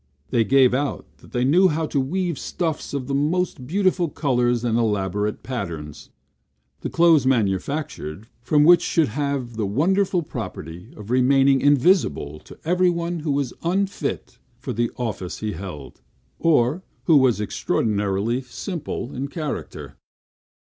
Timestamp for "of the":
2.91-3.13